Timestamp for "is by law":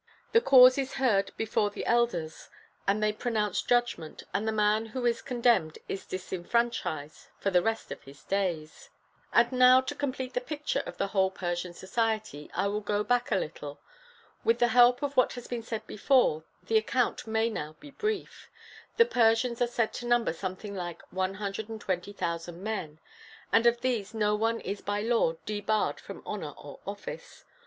24.61-25.33